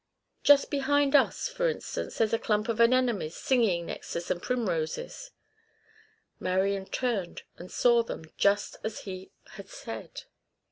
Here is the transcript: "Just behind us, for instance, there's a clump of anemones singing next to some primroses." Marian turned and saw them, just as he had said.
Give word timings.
"Just 0.41 0.71
behind 0.71 1.15
us, 1.15 1.47
for 1.47 1.69
instance, 1.69 2.17
there's 2.17 2.33
a 2.33 2.39
clump 2.39 2.67
of 2.69 2.81
anemones 2.81 3.35
singing 3.35 3.85
next 3.85 4.13
to 4.13 4.21
some 4.21 4.39
primroses." 4.39 5.29
Marian 6.39 6.87
turned 6.87 7.43
and 7.59 7.71
saw 7.71 8.01
them, 8.01 8.23
just 8.35 8.77
as 8.83 9.01
he 9.01 9.29
had 9.51 9.69
said. 9.69 10.23